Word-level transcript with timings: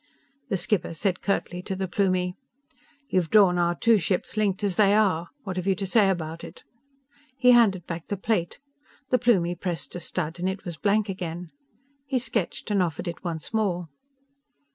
_"The 0.49 0.57
skipper 0.57 0.95
said 0.95 1.21
curtly 1.21 1.61
to 1.61 1.75
the 1.75 1.87
Plumie: 1.87 2.35
"You've 3.07 3.29
drawn 3.29 3.59
our 3.59 3.75
two 3.75 3.99
ships 3.99 4.35
linked 4.35 4.63
as 4.63 4.75
they 4.75 4.95
are. 4.95 5.29
What 5.43 5.57
have 5.57 5.67
you 5.67 5.75
to 5.75 5.85
say 5.85 6.09
about 6.09 6.43
it?" 6.43 6.63
He 7.37 7.51
handed 7.51 7.85
back 7.85 8.07
the 8.07 8.17
plate. 8.17 8.57
The 9.11 9.19
Plumie 9.19 9.53
pressed 9.53 9.93
a 9.93 9.99
stud 9.99 10.39
and 10.39 10.49
it 10.49 10.65
was 10.65 10.77
blank 10.77 11.07
again. 11.07 11.51
He 12.07 12.17
sketched 12.17 12.71
and 12.71 12.81
offered 12.81 13.07
it 13.07 13.23
once 13.23 13.53
more. 13.53 13.89